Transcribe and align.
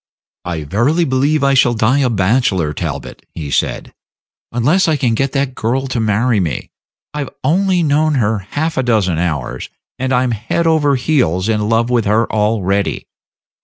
"I 0.45 0.63
verily 0.63 1.05
believe 1.05 1.43
I 1.43 1.53
shall 1.53 1.75
die 1.75 1.99
a 1.99 2.09
bachelor, 2.09 2.73
Talbot," 2.73 3.23
he 3.35 3.51
said, 3.51 3.93
"unless 4.51 4.87
I 4.87 4.97
can 4.97 5.13
get 5.13 5.31
that 5.33 5.53
girl 5.53 5.85
to 5.85 5.99
marry 5.99 6.39
me. 6.39 6.71
I've 7.13 7.29
only 7.43 7.83
known 7.83 8.15
her 8.15 8.39
half 8.39 8.77
a 8.77 8.81
dozen 8.81 9.19
hours, 9.19 9.69
and 9.99 10.11
I'm 10.11 10.31
head 10.31 10.65
over 10.65 10.95
heels 10.95 11.47
in 11.47 11.69
love 11.69 11.91
with 11.91 12.05
her 12.05 12.25
already. 12.33 13.05